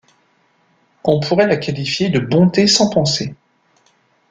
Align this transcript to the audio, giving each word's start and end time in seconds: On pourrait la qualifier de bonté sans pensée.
On 1.03 1.19
pourrait 1.19 1.45
la 1.45 1.57
qualifier 1.57 2.09
de 2.09 2.17
bonté 2.17 2.65
sans 2.65 2.89
pensée. 2.89 3.35